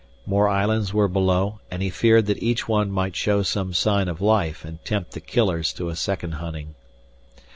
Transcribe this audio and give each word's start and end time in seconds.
More 0.25 0.49
islands 0.49 0.95
were 0.95 1.07
below, 1.07 1.59
and 1.69 1.83
he 1.83 1.91
feared 1.91 2.25
that 2.25 2.41
each 2.41 2.67
one 2.67 2.89
might 2.89 3.15
show 3.15 3.43
some 3.43 3.71
sign 3.71 4.07
of 4.07 4.19
life 4.19 4.65
and 4.65 4.83
tempt 4.83 5.11
the 5.11 5.19
killers 5.19 5.71
to 5.73 5.89
a 5.89 5.95
second 5.95 6.31
hunting. 6.41 6.73